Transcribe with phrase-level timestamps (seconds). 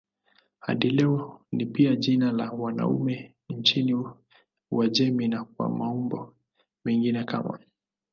[0.59, 4.05] Hadi leo ni pia jina la wanaume nchini
[4.71, 6.35] Uajemi na kwa maumbo
[6.85, 7.59] mengine kama